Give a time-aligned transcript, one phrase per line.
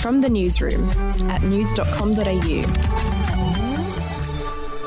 [0.00, 0.88] From the newsroom
[1.30, 2.20] at news.com.au.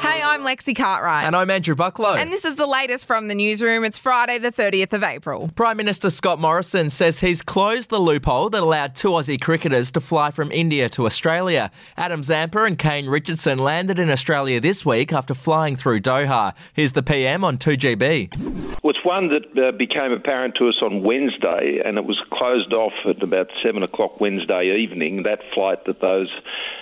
[0.02, 1.26] Hey, I'm Lexi Cartwright.
[1.26, 2.18] And I'm Andrew Bucklow.
[2.18, 3.84] And this is the latest from the newsroom.
[3.86, 5.50] It's Friday, the 30th of April.
[5.56, 10.02] Prime Minister Scott Morrison says he's closed the loophole that allowed two Aussie cricketers to
[10.02, 11.70] fly from India to Australia.
[11.96, 16.54] Adam Zampa and Kane Richardson landed in Australia this week after flying through Doha.
[16.74, 18.53] Here's the PM on 2GB.
[18.86, 22.92] It's one that uh, became apparent to us on Wednesday, and it was closed off
[23.08, 25.24] at about 7 o'clock Wednesday evening.
[25.24, 26.30] That flight that those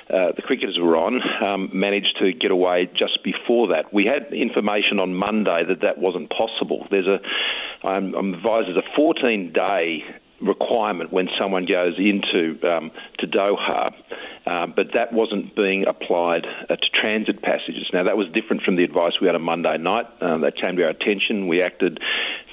[0.10, 3.94] uh, the cricketers were on um, managed to get away just before that.
[3.94, 6.88] We had information on Monday that that wasn't possible.
[6.90, 7.20] There's a,
[7.88, 10.04] I'm, I'm advised there's a 14 day
[10.42, 13.94] requirement when someone goes into um, to Doha,
[14.46, 17.90] uh, but that wasn't being applied uh, to transit passages.
[17.94, 20.06] Now that was different from the advice we had on Monday night.
[20.20, 21.48] Uh, that came to our attention.
[21.48, 22.00] We acted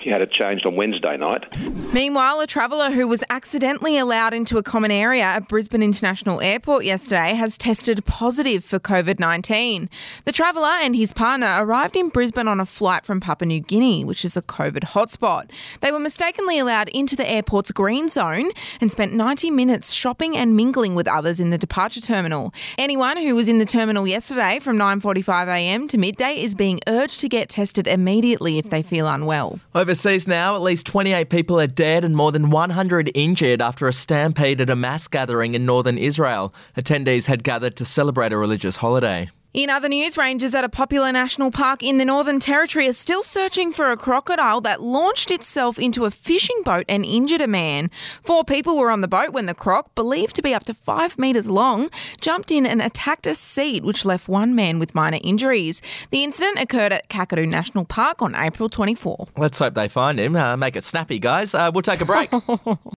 [0.06, 1.44] had it changed on Wednesday night.
[1.92, 6.84] Meanwhile, a traveller who was accidentally allowed into a common area at Brisbane International Airport
[6.84, 9.90] yesterday has tested positive for COVID 19.
[10.24, 14.04] The traveller and his partner arrived in Brisbane on a flight from Papua New Guinea,
[14.04, 15.50] which is a COVID hotspot.
[15.80, 20.56] They were mistakenly allowed into the airport's green zone and spent 90 minutes shopping and
[20.56, 22.52] mingling with others in the departure terminal.
[22.76, 27.28] Anyone who was in the terminal yesterday from 9.45am to midday is being urged to
[27.28, 29.60] get tested immediately if they feel unwell.
[29.88, 33.92] Overseas now, at least 28 people are dead and more than 100 injured after a
[33.94, 36.52] stampede at a mass gathering in northern Israel.
[36.76, 39.30] Attendees had gathered to celebrate a religious holiday.
[39.58, 43.24] In other news, rangers at a popular national park in the Northern Territory are still
[43.24, 47.90] searching for a crocodile that launched itself into a fishing boat and injured a man.
[48.22, 51.18] Four people were on the boat when the croc, believed to be up to five
[51.18, 55.82] metres long, jumped in and attacked a seat, which left one man with minor injuries.
[56.10, 59.26] The incident occurred at Kakadu National Park on April 24.
[59.36, 60.36] Let's hope they find him.
[60.36, 61.52] Uh, make it snappy, guys.
[61.52, 62.30] Uh, we'll take a break.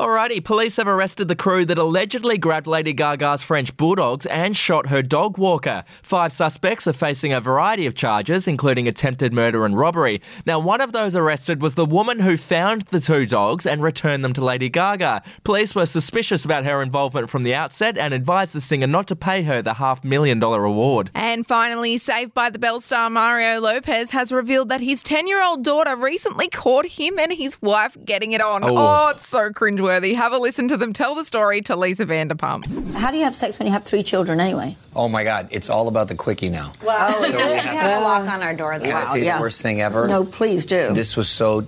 [0.00, 4.86] Alrighty, police have arrested the crew that allegedly grabbed Lady Gaga's French bulldogs and shot
[4.86, 5.84] her dog walker.
[6.02, 10.22] Five suspects are facing a variety of charges, including attempted murder and robbery.
[10.46, 14.24] Now, one of those arrested was the woman who found the two dogs and returned
[14.24, 15.22] them to Lady Gaga.
[15.44, 19.16] Police were suspicious about her involvement from the outset and advised the singer not to
[19.16, 21.10] pay her the half million dollar reward.
[21.14, 25.42] And finally, Saved by the Bell star Mario Lopez has revealed that his 10 year
[25.42, 28.64] old daughter recently caught him and his wife getting it on.
[28.64, 28.74] Oh.
[28.78, 29.89] Oh, it's so cringeworthy.
[29.94, 32.94] Have a listen to them tell the story to Lisa Vanderpump.
[32.94, 34.76] How do you have sex when you have three children anyway?
[34.94, 36.72] Oh my God, it's all about the quickie now.
[36.84, 37.08] Wow.
[37.16, 38.72] Oh, so we have- a lock on our door.
[38.78, 40.06] Can I tell you the worst thing ever?
[40.06, 40.92] No, please do.
[40.94, 41.66] This was so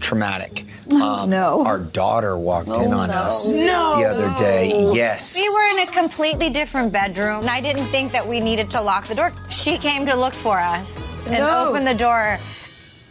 [0.00, 0.64] traumatic.
[0.92, 1.60] Oh, no.
[1.62, 3.14] Um, our daughter walked Oh, in on no.
[3.14, 3.96] us No.
[3.98, 4.92] the other day.
[4.94, 5.36] Yes.
[5.36, 8.80] We were in a completely different bedroom, and I didn't think that we needed to
[8.80, 9.32] lock the door.
[9.48, 11.68] She came to look for us and No.
[11.68, 12.38] opened the door.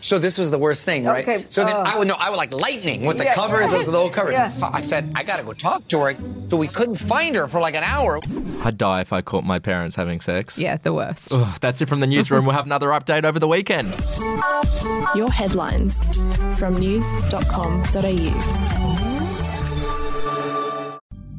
[0.06, 1.28] So this was the worst thing, right?
[1.28, 3.34] Okay, So then uh, I would know I would like lightning with the Yeah.
[3.34, 4.32] covers of the whole cover.
[4.32, 4.52] Yeah.
[4.62, 6.14] I said I gotta go talk to her.
[6.50, 8.20] So we couldn't find her for like an hour.
[8.64, 10.60] I'd die if I caught my parents having sex.
[10.60, 11.34] Yeah, the worst.
[11.34, 12.46] Ugh, that's it from the newsroom.
[12.46, 13.90] We'll have another update over the weekend.
[15.16, 16.06] Your headlines
[16.60, 17.92] from news.com.au.